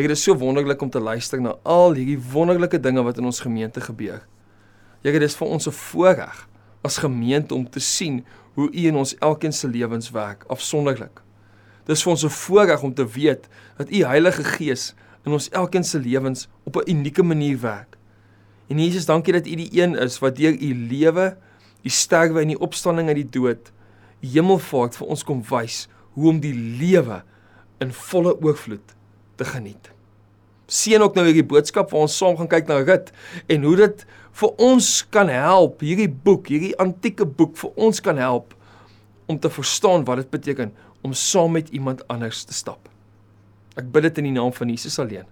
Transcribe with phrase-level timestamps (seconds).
[0.00, 3.26] Here, dit is so wonderlik om te luister na al hierdie wonderlike dinge wat in
[3.28, 4.22] ons gemeente gebeur.
[5.04, 6.38] Here, dit is vir ons 'n voorreg
[6.80, 8.24] as gemeente om te sien
[8.54, 11.20] hoe U in ons elkeen se lewens werk afsonderlik.
[11.84, 14.94] Dis vir ons 'n voorreg om te weet dat U Heilige Gees
[15.26, 17.98] in ons elkeen se lewens op 'n unieke manier werk.
[18.68, 21.36] En Jesus, dankie dat U die een is wat deur U lewe,
[21.82, 23.72] U sterwe en U opstanding uit die dood,
[24.20, 27.22] hemelvaart vir ons kom wys hoe om die lewe
[27.78, 28.96] in volle oorvloed
[29.40, 29.90] te geniet.
[30.70, 33.10] Seën ook nou hierdie boodskap waar ons saam gaan kyk na Rut
[33.50, 34.04] en hoe dit
[34.40, 38.54] vir ons kan help, hierdie boek, hierdie antieke boek vir ons kan help
[39.30, 40.74] om te verstaan wat dit beteken
[41.06, 42.86] om saam met iemand anders te stap.
[43.80, 45.26] Ek bid dit in die naam van Jesus alleen.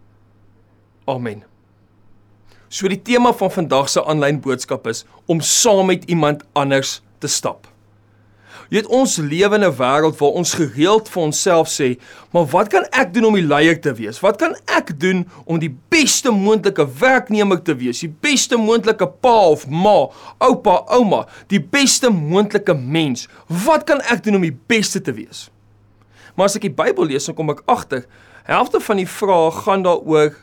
[1.08, 1.44] Amen.
[2.68, 7.28] So die tema van vandag se aanlyn boodskap is om saam met iemand anders te
[7.28, 7.67] stap.
[8.68, 11.98] Jy weet ons lewe in 'n wêreld waar ons gereeld vir onsself sê,
[12.32, 14.20] "Maar wat kan ek doen om die leier te wees?
[14.20, 18.00] Wat kan ek doen om die beste moontlike werknemer te wees?
[18.00, 23.28] Die beste moontlike pa of ma, oupa, ouma, die beste moontlike mens.
[23.46, 25.50] Wat kan ek doen om die beste te wees?"
[26.36, 28.04] Maar as ek die Bybel lees, dan kom ek agter,
[28.44, 30.36] helfte van die vrae gaan daaroor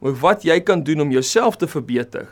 [0.00, 2.28] oor wat jy kan doen om jouself te verbeter.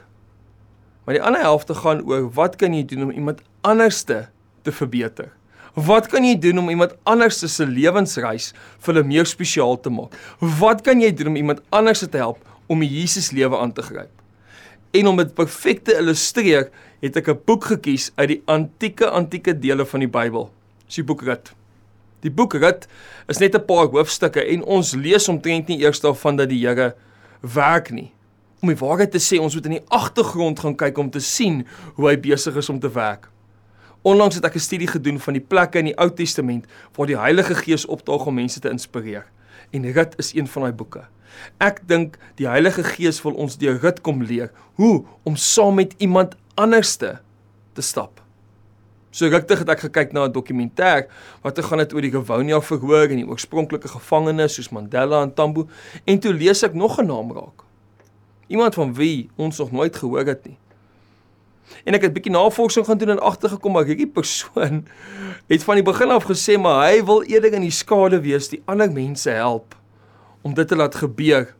[1.04, 4.26] Maar die ander helfte gaan oor wat kan jy doen om iemand anders te
[4.62, 5.30] te verbeter?
[5.74, 8.50] Wat kan jy doen om iemand anders se lewensreis
[8.82, 10.16] vir hulle meer spesiaal te maak?
[10.58, 13.82] Wat kan jy doen om iemand anders te help om die Jesus lewe aan te
[13.82, 14.10] gryp?
[14.90, 19.54] En om dit perfek te illustreer, het ek 'n boek gekies uit die antieke antieke
[19.58, 20.50] dele van die Bybel.
[20.86, 21.52] Dis die boek Rut.
[22.20, 22.88] Die boek Rut
[23.28, 26.94] is net 'n paar hoofstukke en ons lees omtrent nie eers daarvan dat die Here
[27.40, 28.12] werk nie.
[28.60, 31.66] Om die waarheid te sê, ons moet in die agtergrond gaan kyk om te sien
[31.94, 33.30] hoe hy besig is om te werk.
[34.02, 37.18] Onlangs het ek 'n studie gedoen van die plekke in die Ou Testament waar die
[37.18, 39.26] Heilige Gees opdaag om mense te inspireer.
[39.70, 41.04] En Rut is een van daai boeke.
[41.58, 45.94] Ek dink die Heilige Gees wil ons deur Rut kom leer hoe om saam met
[45.98, 47.20] iemand anderste
[47.72, 48.22] te stap.
[49.10, 51.10] So ruktig het ek gekyk na 'n dokumentêr
[51.42, 55.34] wat te gaan het oor die Gewonia verhoor en die oorspronklike gevangenes soos Mandela en
[55.34, 55.68] Tambo
[56.04, 57.64] en toe lees ek nog 'n naam raak.
[58.46, 60.58] Iemand van wie ons nog nooit gehoor het nie.
[61.84, 64.86] En ek het 'n bietjie navorsing gaan doen en agtergekom maar hierdie persoon
[65.48, 68.62] het van die begin af gesê maar hy wil eerder in die skade wees, die
[68.64, 69.74] ander mense help
[70.42, 71.54] om dit te laat gebeur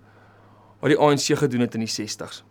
[0.81, 2.43] wat die ANC gedoen het in die 60s.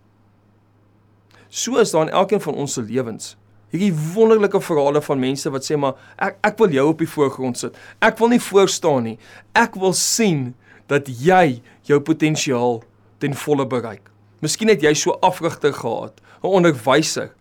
[1.50, 3.38] So is daar in elkeen van ons se lewens
[3.70, 7.60] hierdie wonderlike verhale van mense wat sê maar ek ek wil jou op die voorgrond
[7.60, 7.78] sit.
[8.02, 9.18] Ek wil nie voor staan nie.
[9.58, 10.54] Ek wil sien
[10.90, 11.60] dat jy
[11.90, 12.82] jou potensiaal
[13.22, 14.08] ten volle bereik.
[14.42, 17.36] Miskien het jy so afrigter gehad, 'n onderwyser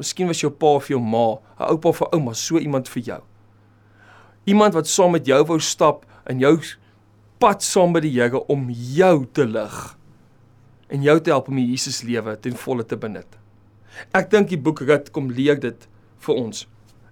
[0.00, 3.02] Miskien was jou pa of jou ma, 'n oupa of 'n ouma, so iemand vir
[3.02, 3.20] jou.
[4.46, 6.58] Iemand wat saam met jou wou stap in jou
[7.38, 9.96] pad saam met die Here om jou te lig
[10.88, 13.38] en jou te help om die Jesus lewe ten volle te benut.
[14.12, 16.66] Ek dink die boek Rut kom leer dit vir ons.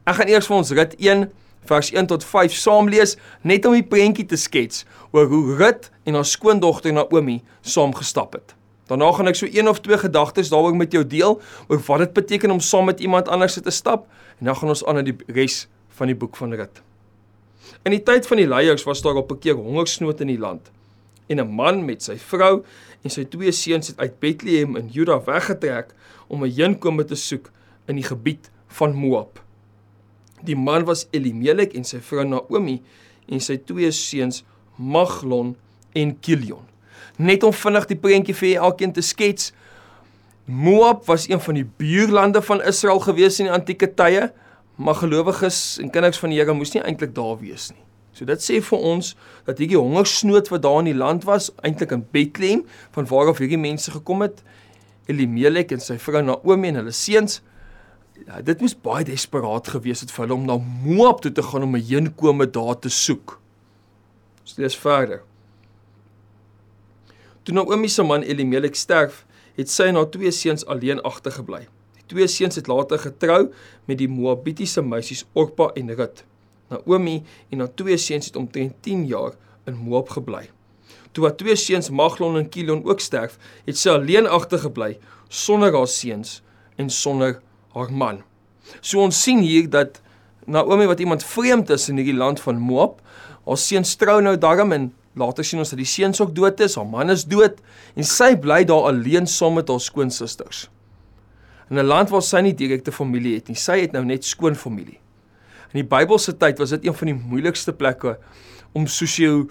[0.06, 1.28] Ek gaan eers vir ons Rut 1
[1.68, 5.90] vers 1 tot 5 saam lees net om die prentjie te skets oor hoe Rut
[6.04, 8.57] en haar skoondogter Naomi saam gestap het.
[8.88, 11.36] Daarna gaan ek so een of twee gedagtes daaroor met jou deel
[11.68, 14.06] oor wat dit beteken om saam met iemand anders te stap
[14.38, 15.66] en dan gaan ons aan na die res
[15.98, 16.80] van die boek van Rut.
[17.84, 20.70] In die tyd van die leiers was daar op 'n keer hongersnood in die land.
[21.28, 22.64] En 'n man met sy vrou
[23.02, 25.94] en sy twee seuns het uit Bethlehem in Juda weggetrek
[26.28, 27.50] om 'n heenkome te soek
[27.86, 29.42] in die gebied van Moab.
[30.42, 32.82] Die man was Elimelek en sy vrou Naomi
[33.28, 34.44] en sy twee seuns
[34.76, 35.56] Maglon
[35.92, 36.77] en Kilion
[37.16, 39.52] net om vinnig die prentjie vir elkeen te skets.
[40.44, 44.30] Moab was een van die buurlande van Israel gewees in die antieke tye,
[44.76, 47.82] maar gelowiges en kinders van die Here moes nie eintlik daar wees nie.
[48.16, 49.12] So dit sê vir ons
[49.46, 52.64] dat hierdie hongersnood wat daar in die land was, eintlik in Bethlehem,
[52.96, 54.42] van waar af hierdie mense gekom het,
[55.08, 57.38] Elimelek en sy vrou Naomi en hulle seuns,
[58.26, 61.64] ja, dit moes baie desperaat gewees het vir hulle om na Moab toe te gaan
[61.64, 63.38] om 'n heenkome daar te soek.
[64.44, 65.22] So lees verder.
[67.48, 69.22] Toe Naomi se man Elimelek sterf,
[69.56, 71.62] het sy en haar twee seuns alleen agtergebly.
[71.96, 73.38] Die twee seuns het later getrou
[73.88, 76.20] met die Moabitiese meisies Orpa en Rut.
[76.68, 80.42] Naomi en haar twee seuns het omtrent 10 jaar in Moab gebly.
[81.16, 84.98] Toe haar twee seuns Maglon en Kilion ook sterf, het sy alleen agtergebly
[85.32, 86.42] sonder haar seuns
[86.76, 87.38] en sonder
[87.72, 88.20] haar man.
[88.82, 90.02] So ons sien hier dat
[90.44, 93.00] Naomi wat iemand vreemd is in hierdie land van Moab,
[93.48, 96.76] haar seuns trou nou daarom en Later sien ons dat die seuns ook dood is,
[96.78, 97.58] haar man is dood
[97.98, 100.68] en sy bly daar alleen saam met haar skoonsusters.
[101.70, 105.00] In 'n land waar sy nie direkte familie het nie, sy het nou net skoonfamilie.
[105.74, 108.18] In die Bybelse tyd was dit een van die moeilikste plekke
[108.72, 109.48] om sosio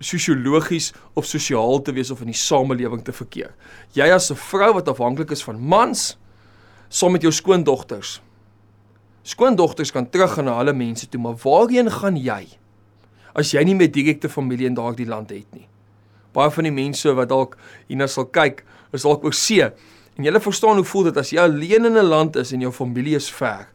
[0.00, 3.54] sosiologies of sosiaal te wees of in die samelewing te verkeer.
[3.92, 6.16] Jy as 'n vrou wat afhanklik is van mans,
[6.88, 8.20] saam met jou skoondogters.
[9.22, 12.57] Skoondogters kan teruggaan na hulle mense toe, maar waarheen gaan jy
[13.38, 15.68] as jy nie met direkte familie in daardie land het nie?
[16.34, 17.56] Baie van die mense wat dalk
[17.88, 19.64] hierna sal kyk, is dalk oor see.
[20.18, 22.72] En jy verstaan hoe voel dit as jy alleen in 'n land is en jou
[22.72, 23.68] familie is ver.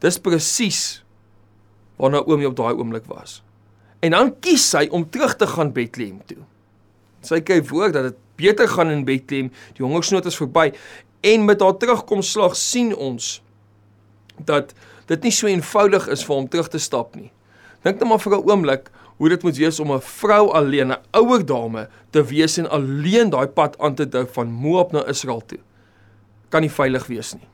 [0.00, 1.04] Dis presies
[1.96, 3.42] waarna Naomi op daai oomblik was.
[4.00, 6.42] En dan kies sy om terug te gaan Bethlehem toe.
[7.22, 10.72] Sy kyk voor dat dit beter gaan in Bethlehem, die hongersnood is verby
[11.24, 13.42] en met haar terugkomslag sien ons
[14.44, 14.74] dat
[15.06, 17.30] dit nie so eenvoudig is vir hom terug te stap nie.
[17.84, 21.02] Dink net maar vir 'n oomblik hoe dit moet wees om 'n vrou alleen, 'n
[21.12, 25.42] ouer dame te wees en alleen daai pad aan te dou van Moab na Israel
[25.46, 25.58] toe.
[26.48, 27.48] Kan nie veilig wees nie.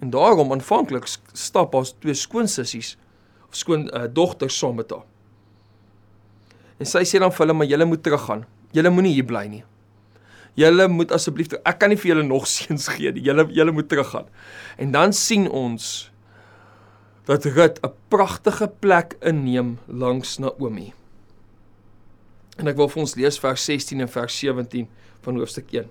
[0.00, 2.96] En daarom aanvanklik stap haar twee skoonsissies
[3.48, 5.04] of skoon uh, dogters saam met haar.
[6.78, 8.44] En sy sê dan vir hulle maar julle moet teruggaan.
[8.72, 9.64] Julle moenie hier bly nie.
[10.54, 13.22] Julle moet asseblief ek kan nie vir julle nog seuns gee nie.
[13.22, 14.26] Julle julle moet teruggaan.
[14.78, 16.10] En dan sien ons
[17.28, 20.92] dat Rut 'n pragtige plek inneem langs Naomi.
[22.56, 24.88] En ek wil vir ons lees vers 16 en vers 17
[25.20, 25.90] van hoofstuk 1.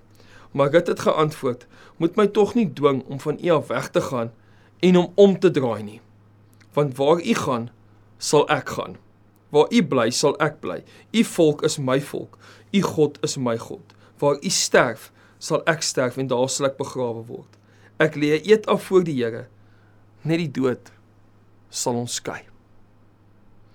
[0.52, 1.68] Maar Rut het geantwoord:
[1.98, 4.32] "Moet my tog nie dwing om van u af weg te gaan
[4.80, 6.02] en om om te draai nie.
[6.74, 7.70] Want waar u gaan,
[8.18, 8.98] sal ek gaan.
[9.50, 10.84] Waar u bly, sal ek bly.
[11.12, 12.38] U volk is my volk.
[12.72, 13.94] U God is my God.
[14.18, 17.58] Waar u sterf, sal ek sterf en daar sal ek begrawe word.
[17.98, 19.48] Ek lê eet af voor die Here.
[20.22, 20.97] Net die dood
[21.70, 22.42] sal ons skei.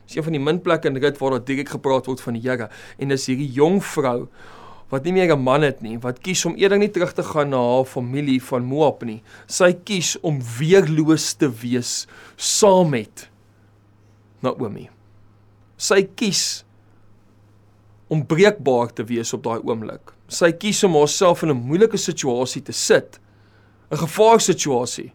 [0.06, 2.68] Dis een van die minplekke in dit waar daar direk gepraat word van die Here
[2.98, 4.28] en dis hierdie jong vrou
[4.92, 7.48] wat nie meer 'n man het nie, wat kies om eerder nie terug te gaan
[7.48, 9.22] na haar familie van Moab nie.
[9.46, 12.06] Sy kies om weerloos te wees
[12.36, 13.30] saam met
[14.42, 14.90] Naomi.
[15.78, 16.64] Sy kies
[18.08, 20.12] om breekbaar te wees op daai oomblik.
[20.28, 23.18] Sy kies om haarself in 'n moeilike situasie te sit.
[23.90, 25.12] 'n Gevaarsituasie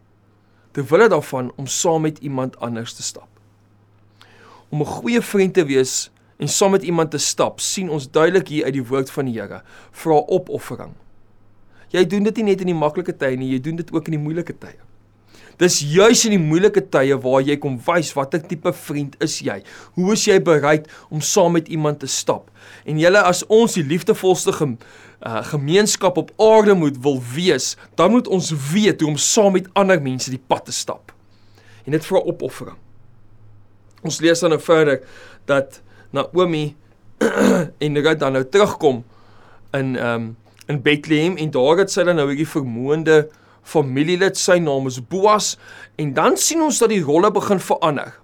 [0.78, 3.28] terwyl dit daarvan om saam met iemand anders te stap.
[4.70, 8.48] Om 'n goeie vriend te wees en saam met iemand te stap, sien ons duidelik
[8.48, 10.94] hier uit die woord van die Here, vra opoffering.
[11.90, 14.12] Jy doen dit nie net in die maklike tye nie, jy doen dit ook in
[14.12, 14.78] die moeilike tye.
[15.58, 19.58] Dis juis in die moeilike tye waar jy kom wys watter tipe vriend is jy.
[19.98, 22.52] Hoe is jy bereid om saam met iemand te stap?
[22.86, 28.30] En julle as ons die liefdevolste uh, gemeenskap op aarde moet wil wees, dan moet
[28.30, 31.14] ons weet hoe om saam met ander mense die pad te stap.
[31.86, 32.78] En dit vra opoffering.
[34.06, 35.02] Ons lees dan nou verder
[35.50, 35.82] dat
[36.14, 36.76] Naomi
[37.84, 39.02] en Ruth dan nou terugkom
[39.74, 40.36] in ehm um,
[40.68, 43.22] in Bethlehem en daar het sy dan nou hierdie vermoënde
[43.68, 45.56] familielid, sy naam is Boas
[46.00, 48.16] en dan sien ons dat die rolle begin verander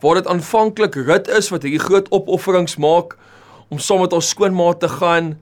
[0.00, 3.16] waar dit aanvanklik Rut is wat hierdie groot opofferings maak
[3.70, 5.34] om saam met haar skoonma te gaan,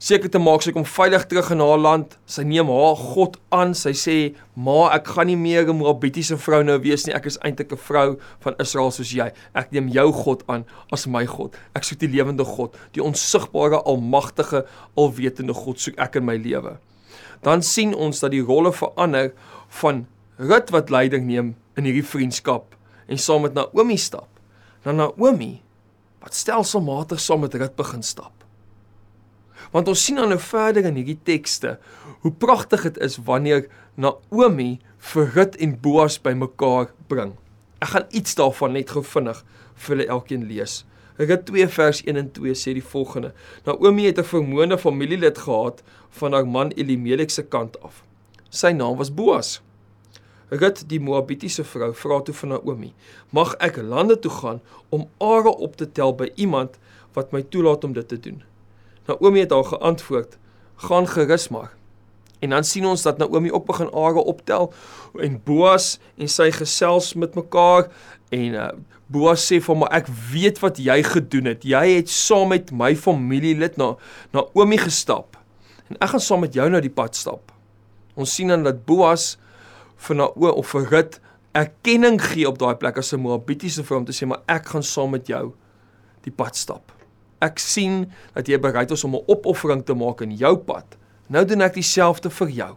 [0.00, 2.16] seker te maak sy kom veilig terug in haar land.
[2.26, 3.76] Sy neem haar God aan.
[3.76, 4.16] Sy sê:
[4.56, 7.14] "Ma, ek gaan nie meer 'n Moabitiese vrou nou wees nie.
[7.14, 9.30] Ek is eintlik 'n vrou van Israel soos jy.
[9.54, 11.54] Ek neem jou God aan as my God.
[11.76, 14.64] Ek soek die lewende God, die onsigbare, almagtige,
[14.96, 16.78] alwetende God soek ek in my lewe."
[17.44, 19.32] Dan sien ons dat die rolle verander
[19.80, 20.06] van
[20.40, 22.76] Rut wat leiding neem in hierdie vriendskap
[23.10, 24.28] en saam met Naomi stap.
[24.84, 25.60] Na Naomi
[26.20, 28.32] wat stelselmatig saam met Rut begin stap.
[29.70, 31.76] Want ons sien dan nou verder in hierdie tekste
[32.24, 33.66] hoe pragtig dit is wanneer
[34.00, 34.78] Naomi
[35.12, 37.34] vir Rut en Boas bymekaar bring.
[37.80, 39.40] Ek gaan iets daarvan net gou vinnig
[39.80, 40.82] vir julle elkeen lees.
[41.20, 43.32] Rut 2 vers 1 en 2 sê die volgende:
[43.64, 48.04] Naomi het 'n vermoënde familielid gehad van haar man Elimelek se kant af.
[48.48, 49.62] Sy naam was Boas.
[50.48, 52.92] Rut die Moabitiese vrou vra toe van Naomi:
[53.30, 56.78] "Mag ek lande toe gaan om are op te tel by iemand
[57.12, 58.42] wat my toelaat om dit te doen?"
[59.06, 60.38] Naomi het haar geantwoord:
[60.76, 61.79] "Gaan gerus maar."
[62.40, 64.72] En dan sien ons dat Naomi ook begin are optel
[65.20, 67.90] en Boas en sy gesels met mekaar
[68.32, 68.70] en uh,
[69.10, 71.66] Boas sê vir hom: "Ek weet wat jy gedoen het.
[71.66, 73.96] Jy het saam met my familielid na
[74.32, 75.36] Naomi gestap
[75.90, 77.52] en ek gaan saam met jou nou die pad stap."
[78.14, 79.34] Ons sien dan dat Boas
[80.06, 81.20] vir Naomi of vir Rut
[81.52, 84.82] erkenning gee op daai plek as 'n Moabitiese vrou om te sê maar ek gaan
[84.82, 85.52] saam met jou
[86.22, 86.92] die pad stap.
[87.40, 90.96] Ek sien dat jy bereid is om 'n opoffering te maak in jou pad.
[91.30, 92.70] Nou doen ek dieselfde vir jou.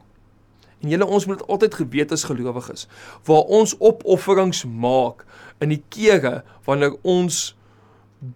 [0.83, 2.87] En julle ons moet altyd geweet as gelowiges
[3.27, 5.23] waar ons opofferings maak
[5.63, 7.55] in die kere wanneer ons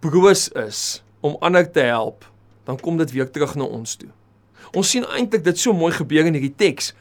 [0.04, 2.26] broos is om ander te help,
[2.68, 4.10] dan kom dit weer terug na ons toe.
[4.76, 6.94] Ons sien eintlik dit so mooi gebeur in hierdie teks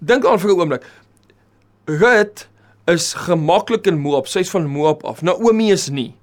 [0.00, 0.84] Dink aan vir 'n oomblik.
[1.84, 2.48] Rut
[2.86, 5.22] is gemaklik in Moab, sy's van Moab af.
[5.22, 6.14] Naomi is nie.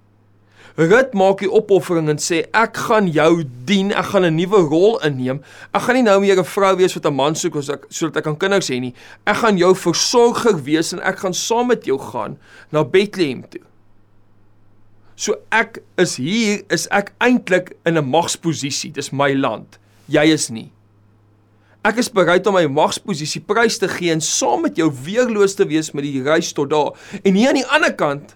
[0.78, 5.00] Rut maak die opoffering en sê ek gaan jou dien, ek gaan 'n nuwe rol
[5.02, 5.42] inneem.
[5.74, 8.18] Ek gaan nie nou meer 'n vrou wees wat 'n man soek as ek sodat
[8.18, 8.94] ek kan kinders hê nie.
[9.26, 12.38] Ek gaan jou versorger wees en ek gaan saam met jou gaan
[12.72, 13.62] na Bethlehem toe.
[15.16, 18.94] So ek is hier, is ek eintlik in 'n magsposisie.
[18.94, 19.80] Dis my land.
[20.08, 20.72] Jy is nie.
[21.84, 25.66] Ek is bereid om my magsposisie prys te gee en saam met jou weerloos te
[25.66, 26.92] wees met die reis tot daar.
[27.24, 28.36] En hier aan die ander kant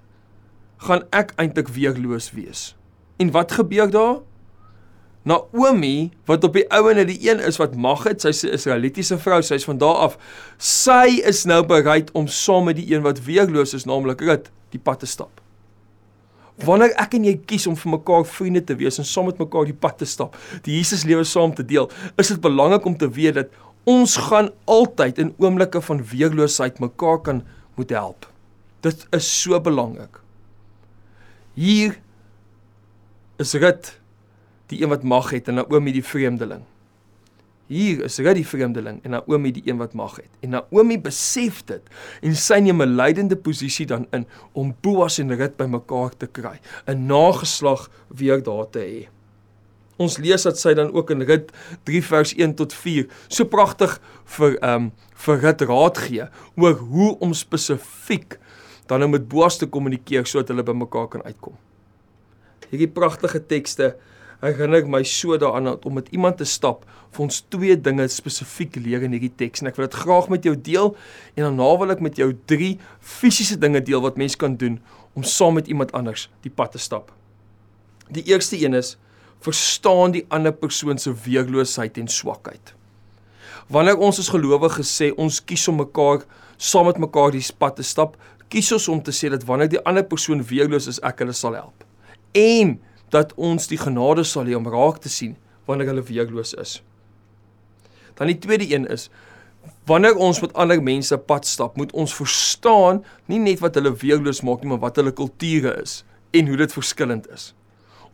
[0.82, 2.72] gaan ek eintlik weerloos wees.
[3.22, 4.22] En wat gebeur daar?
[5.22, 9.42] Naomi wat op die ouene die een is wat mag het, sy's 'n Israelitiese vrou,
[9.42, 10.18] sy's van daar af.
[10.58, 14.80] Sy is nou bereid om saam met die een wat weerloos is, naamlik Rut, die
[14.80, 15.42] pad te stap.
[16.66, 19.66] Wanneer ek en jy kies om vir mekaar vriende te wees en saam met mekaar
[19.66, 23.10] die pad te stap, die Jesus lewe saam te deel, is dit belangrik om te
[23.10, 23.48] weet dat
[23.84, 27.44] ons gaan altyd in oomblikke van weerloosheid mekaar kan
[27.76, 28.28] moet help.
[28.82, 30.21] Dit is so belangrik.
[31.54, 31.98] Hier
[33.42, 33.98] is Rut
[34.72, 36.62] die een wat mag het en Naomi die vreemdeling.
[37.68, 40.30] Hier is Rut die vreemdeling en Naomi die een wat mag het.
[40.40, 41.84] En Naomi besef dit
[42.24, 46.60] en sy neem 'n leidende posisie dan in om Boas en Rut bymekaar te kry,
[46.88, 49.08] 'n nageslag weer daar te hê.
[49.98, 51.52] Ons lees dat sy dan ook in Rut
[51.84, 56.74] 3 vers 1 tot 4 so pragtig vir ehm um, vir Rut raad gee oor
[56.74, 58.40] hoe om spesifiek
[58.92, 61.56] dan nou met Boas te kommunikeer sodat hulle by mekaar kan uitkom.
[62.68, 63.94] Hierdie pragtige tekste
[64.42, 66.84] herinner my so daaraan om met iemand te stap
[67.14, 70.48] vir ons twee dinge spesifiek leer in hierdie teks en ek wil dit graag met
[70.48, 70.92] jou deel
[71.38, 74.80] en nou wil ek met jou drie fisiese dinge deel wat mens kan doen
[75.16, 77.14] om saam met iemand anders die pad te stap.
[78.12, 78.98] Die eerste een is
[79.46, 82.76] verstaan die ander persoon se weerloosheid en swakheid.
[83.72, 86.26] Wanneer ons as gelowiges sê ons kies om mekaar
[86.62, 88.18] saam met mekaar die pad te stap,
[88.52, 91.56] kies ons om te sê dat wanneer die ander persoon weerloos is, ek hulle sal
[91.56, 91.86] help.
[92.36, 92.78] En
[93.12, 95.36] dat ons die genade sal hê om raak te sien
[95.70, 96.80] wanneer hulle weerloos is.
[98.20, 99.10] Dan die tweede een is
[99.86, 104.42] wanneer ons met ander mense pad stap, moet ons verstaan nie net wat hulle weerloos
[104.46, 106.02] maak nie, maar wat hulle kulture is
[106.34, 107.52] en hoe dit verskillend is.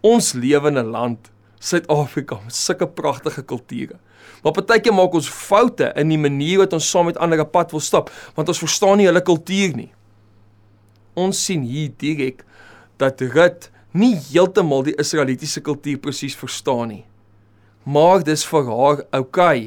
[0.05, 3.95] Ons lewe in 'n land, Suid-Afrika, met sulke pragtige kulture.
[4.43, 7.71] Maar partykeer maak ons foute in die manier wat ons saam met ander op pad
[7.71, 9.91] wil stap, want ons verstaan nie hulle kultuur nie
[11.17, 12.45] ons sien hier direk
[13.01, 17.03] dat Rut nie heeltemal die Israelitiese kultuur presies verstaan nie.
[17.87, 19.23] Maar dis vir haar oukei.
[19.23, 19.61] Okay,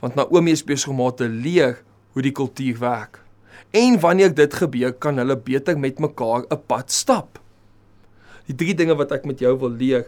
[0.00, 1.80] want Naomi is besig om haar te leer
[2.14, 3.20] hoe die kultuur werk.
[3.76, 7.38] En wanneer dit gebeur, kan hulle beter met mekaar 'n pad stap.
[8.46, 10.06] Die drie dinge wat ek met jou wil leer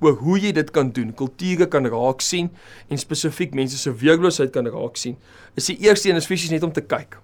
[0.00, 2.50] oor hoe jy dit kan doen, kulture kan raak sien
[2.88, 5.16] en spesifiek mense se weerloosheid kan raak sien.
[5.54, 7.16] Is die eerste een is fisies net om te kyk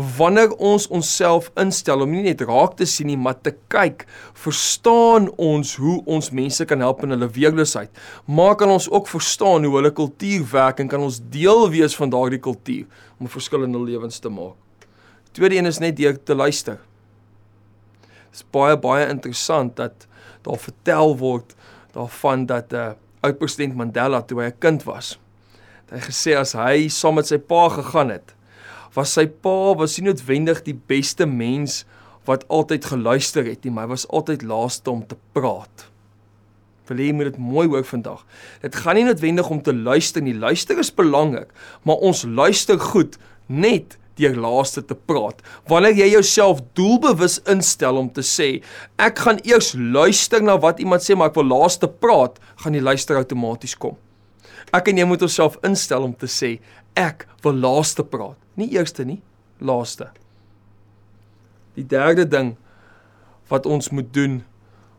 [0.00, 4.06] wanneer ons onsself instel om nie net raak te sien nie, maar te kyk,
[4.38, 7.90] verstaan ons hoe ons mense kan help in hulle weerloosheid.
[8.26, 12.12] Maar kan ons ook verstaan hoe hulle kultuur werk en kan ons deel wees van
[12.12, 12.86] daardie kultuur
[13.18, 14.56] om 'n verskil in hulle lewens te maak.
[15.32, 16.78] Tweede een is net deur te luister.
[18.30, 20.06] Dit is baie baie interessant dat
[20.42, 21.54] daar vertel word
[21.92, 25.18] daarvan dat 'n uh, oud president Mandela toe hy 'n kind was,
[25.90, 28.34] hy gesê as hy saam met sy pa gegaan het,
[28.96, 31.84] was sy pa was nie noodwendig die beste mens
[32.28, 35.86] wat altyd geluister het nie, maar hy was altyd laaste om te praat.
[36.90, 38.24] Wil jy moet dit mooi hoor vandag.
[38.64, 40.34] Dit gaan nie noodwendig om te luister nie.
[40.34, 41.52] Luister is belangrik,
[41.86, 43.16] maar ons luister goed
[43.46, 45.38] net deur laaste te praat.
[45.70, 48.50] Wanneer jy jouself doelbewus instel om te sê,
[49.00, 52.84] ek gaan eers luister na wat iemand sê, maar ek wil laaste praat, gaan die
[52.84, 53.96] luister outomaties kom.
[54.76, 56.58] Ek en jy moet onsself instel om te sê,
[56.98, 59.20] ek wil laaste praat nie eerste nie,
[59.58, 60.10] laaste.
[61.76, 62.54] Die derde ding
[63.50, 64.40] wat ons moet doen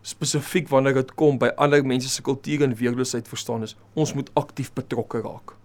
[0.01, 4.29] spesifiek wanneer dit kom by ander mense se kultuur en weerloosheid verstaan is, ons moet
[4.39, 5.55] aktief betrokke raak.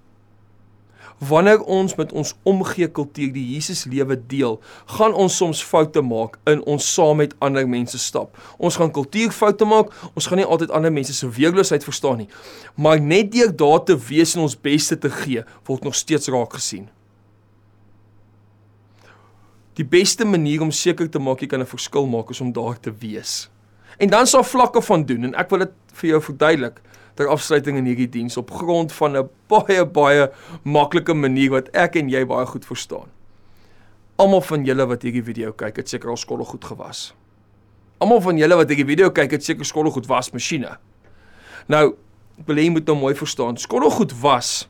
[1.17, 4.59] Wanneer ons met ons omgee kultuur die Jesus lewe deel,
[4.99, 8.37] gaan ons soms foute maak in ons saam met ander mense stap.
[8.61, 12.29] Ons gaan kultuurfoute maak, ons gaan nie altyd ander mense se weerloosheid verstaan nie.
[12.77, 16.59] Maar net deur daar te wees en ons beste te gee, word nog steeds raak
[16.59, 16.91] gesien.
[19.77, 22.81] Die beste manier om seker te maak jy kan 'n verskil maak is om daar
[22.81, 23.51] te wees.
[23.99, 26.81] En dan sal vlakke van doen en ek wil dit vir jou verduidelik
[27.15, 30.31] ter afsluiting in hierdie diens op grond van 'n baie baie
[30.65, 33.09] maklike manier wat ek en jy baie goed verstaan.
[34.17, 37.15] Almal van julle wat hierdie video kyk, het seker al skolle goed gewas.
[37.99, 40.79] Almal van julle wat hierdie video kyk, het seker skolle goed was masjiene.
[41.69, 41.97] Nou,
[42.39, 44.69] ek wil hê jy moet nou mooi verstaan, skolle goed was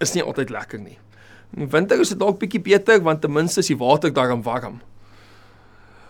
[0.00, 0.98] is nie altyd lekker nie.
[1.56, 4.80] In winter is dit dalk bietjie beter want ten minste is die water daarom warm.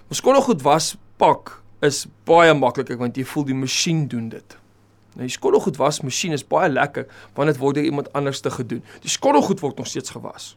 [0.09, 4.59] Ons skottelgoed was pak is baie makliker want jy voel die masjien doen dit.
[5.17, 8.53] Nou die skottelgoed was masjien is baie lekker want dit word deur iemand anders te
[8.55, 8.85] gedoen.
[9.03, 10.53] Die skottelgoed word nog steeds gewas.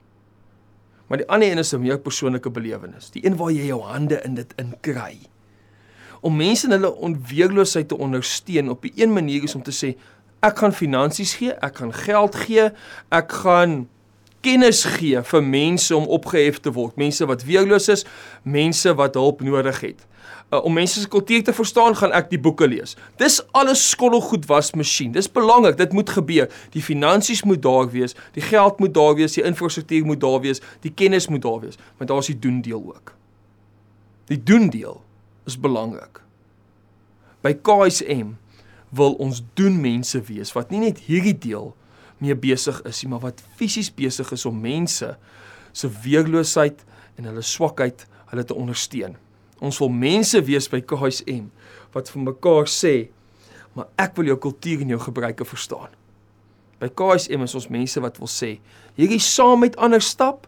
[1.08, 4.22] Maar die ander een is 'n meer persoonlike belewenis, die een waar jy jou hande
[4.24, 5.18] in dit inkry.
[6.22, 9.98] Om mense in hulle onweerloosheid te ondersteun op 'n een manier is om te sê
[10.42, 12.72] ek gaan finansies gee, ek gaan geld gee,
[13.10, 13.89] ek gaan
[14.46, 18.06] kennis gee vir mense om opgehef te word, mense wat weerloos is,
[18.44, 20.06] mense wat hulp nodig het
[20.52, 22.96] uh, om mense se kultuur te verstaan, gaan ek die boeke lees.
[23.22, 25.14] Dis alles skottelgoed was masjien.
[25.16, 26.50] Dis belangrik, dit moet gebeur.
[26.75, 30.62] Die finansies moet daar wees, die geld moet daar wees, die infrastruktuur moet daar wees,
[30.86, 33.16] die kennis moet daar wees, maar daar's die doen deel ook.
[34.32, 35.02] Die doen deel
[35.46, 36.22] is belangrik.
[37.46, 38.36] By KSM
[38.96, 41.74] wil ons doen mense wees wat nie net hierdie deel
[42.24, 45.12] mee besig is nie, maar wat fisies besig is om mense
[45.75, 46.86] se weerloosheid
[47.19, 49.17] en hulle swakheid hulle te ondersteun.
[49.63, 51.48] Ons wil mense wees by KSM
[51.95, 52.95] wat vir mekaar sê,
[53.75, 55.91] maar ek wil jou kultuur en jou gebruike verstaan.
[56.79, 58.57] By KSM is ons mense wat wil sê,
[59.00, 60.48] hierdie saam met ander stap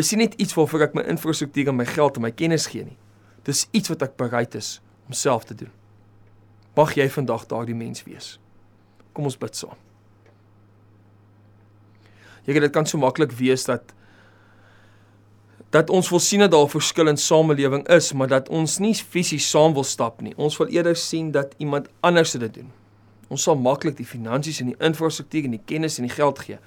[0.00, 2.84] is nie net iets waarvoor ek my infrastruktuur en my geld en my kennis gee
[2.84, 2.98] nie.
[3.46, 5.72] Dis iets wat ek bereid is om self te doen.
[6.74, 8.34] Mag jy vandag daardie mens wees.
[9.14, 9.83] Kom ons bid saam.
[12.44, 13.94] Jy weet dit kan so maklik wees dat
[15.74, 18.94] dat ons wil sien dat daar 'n verskil in samelewing is, maar dat ons nie
[18.94, 20.36] fisies saam wil stap nie.
[20.36, 22.70] Ons wil eerder sien dat iemand anders dit doen.
[23.28, 26.58] Ons sal maklik die finansies en die infrastruktuur en die kennis en die geld gee.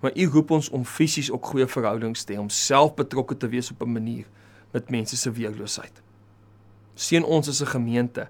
[0.00, 3.48] Maar U roep ons om fisies ook goeie verhoudings te hê, om self betrokke te
[3.48, 4.24] wees op 'n manier
[4.72, 6.02] met mense se weerloosheid.
[6.94, 8.28] Seën ons as 'n gemeente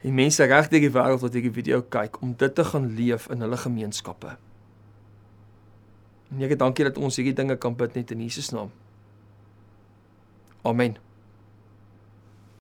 [0.00, 3.28] en mense reg deur die wêreld wat hierdie video kyk om dit te gaan leef
[3.30, 4.36] in hulle gemeenskappe.
[6.34, 8.72] En ek dankie dat ons hierdie dinge kan bid net in Jesus naam.
[10.66, 10.96] Amen.